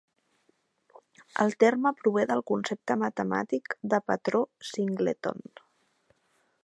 [1.43, 5.47] El terme prové del concepte matemàtic de patró "singleton".